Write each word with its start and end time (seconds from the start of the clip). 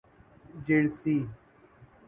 Jersey 0.65 1.29